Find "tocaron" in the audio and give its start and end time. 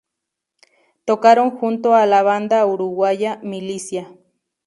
1.05-1.51